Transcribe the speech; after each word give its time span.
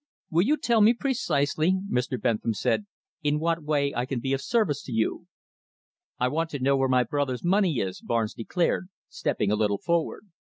"Will 0.31 0.41
you 0.41 0.57
tell 0.57 0.81
me 0.81 0.95
precisely," 0.95 1.75
Mr. 1.87 2.19
Bentham 2.19 2.55
said, 2.55 2.87
"in 3.21 3.37
what 3.39 3.61
way 3.61 3.93
I 3.93 4.07
can 4.07 4.19
be 4.19 4.33
of 4.33 4.41
service 4.41 4.81
to 4.85 4.91
you?" 4.91 5.27
"I 6.17 6.27
want 6.27 6.49
to 6.49 6.59
know 6.59 6.75
where 6.75 6.89
my 6.89 7.03
brother's 7.03 7.43
money 7.43 7.77
is," 7.77 8.01
Barnes 8.01 8.33
declared, 8.33 8.89
stepping 9.09 9.51
a 9.51 9.55
little 9.55 9.77
forward. 9.77 10.31